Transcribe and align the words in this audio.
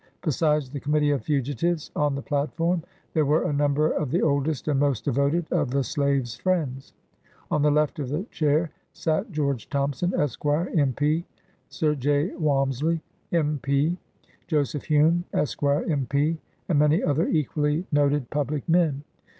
Besides 0.23 0.71
the 0.71 0.79
committee 0.79 1.11
of 1.11 1.21
fugitives, 1.25 1.91
on 1.95 2.15
the 2.15 2.23
platform 2.23 2.81
there 3.13 3.23
were 3.23 3.43
a 3.43 3.53
number 3.53 3.91
of 3.91 4.09
the 4.09 4.23
oldest 4.23 4.67
and 4.67 4.79
most 4.79 5.05
devoted 5.05 5.45
of 5.51 5.69
the 5.69 5.83
slave's 5.83 6.33
friends. 6.35 6.93
On 7.51 7.61
the 7.61 7.69
left 7.69 7.99
of 7.99 8.09
the 8.09 8.23
Chair 8.31 8.71
sat 8.93 9.31
George 9.31 9.69
Thompson, 9.69 10.11
Esq., 10.19 10.43
M. 10.47 10.93
P., 10.93 11.25
Sir 11.69 11.93
J. 11.93 12.31
"\Yalmsley, 12.31 13.01
M. 13.31 13.59
P., 13.61 13.99
Joseph 14.47 14.85
Hume, 14.85 15.23
Esq., 15.35 15.61
M. 15.61 16.07
P.. 16.09 16.39
and 16.67 16.79
many 16.79 17.03
other 17.03 17.27
equally 17.27 17.85
noted 17.91 18.31
public 18.31 18.67
men. 18.67 19.03